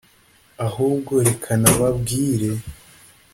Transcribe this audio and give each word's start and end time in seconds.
Ahubwo 0.67 1.13
reka 1.27 1.49
nababwire 1.61 2.49